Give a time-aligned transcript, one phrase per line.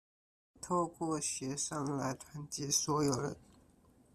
[0.59, 3.35] 透過協商來團結所有人